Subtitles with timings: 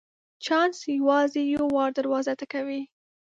[0.45, 2.81] چانس یوازي یو وار دروازه ټکوي.